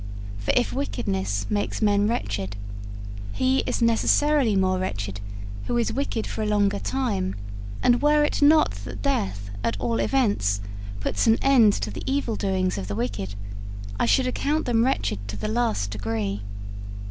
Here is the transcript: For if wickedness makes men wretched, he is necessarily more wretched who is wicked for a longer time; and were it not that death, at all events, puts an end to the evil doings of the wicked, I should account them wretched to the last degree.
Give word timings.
For 0.39 0.51
if 0.57 0.73
wickedness 0.73 1.45
makes 1.47 1.79
men 1.79 2.07
wretched, 2.07 2.55
he 3.33 3.59
is 3.67 3.83
necessarily 3.83 4.55
more 4.55 4.79
wretched 4.79 5.21
who 5.67 5.77
is 5.77 5.93
wicked 5.93 6.25
for 6.25 6.41
a 6.41 6.47
longer 6.47 6.79
time; 6.79 7.35
and 7.83 8.01
were 8.01 8.23
it 8.23 8.41
not 8.41 8.71
that 8.85 9.03
death, 9.03 9.51
at 9.63 9.77
all 9.79 9.99
events, 9.99 10.59
puts 11.01 11.27
an 11.27 11.37
end 11.43 11.73
to 11.73 11.91
the 11.91 12.01
evil 12.11 12.35
doings 12.35 12.79
of 12.79 12.87
the 12.87 12.95
wicked, 12.95 13.35
I 13.99 14.07
should 14.07 14.25
account 14.25 14.65
them 14.65 14.83
wretched 14.85 15.27
to 15.27 15.37
the 15.37 15.47
last 15.47 15.91
degree. 15.91 16.41